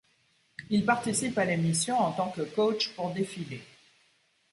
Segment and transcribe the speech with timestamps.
[0.71, 3.61] Il participe à l'émission en tant que coach pour défilés.